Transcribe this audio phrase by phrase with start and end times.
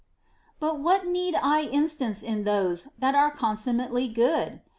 [0.59, 4.59] But what need I instance in those that are consummately good'?